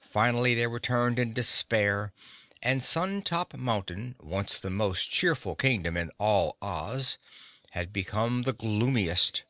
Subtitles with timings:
[0.00, 2.12] Finally they returned in despair
[2.62, 7.16] and Sun Top Mountain, once the most cheerful Kingdom in all Oz,
[7.70, 9.44] had become the gloomiest.